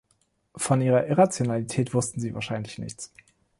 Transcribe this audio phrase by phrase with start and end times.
[0.55, 3.11] Von ihrer Irrationalität wussten sie wahrscheinlich nichts.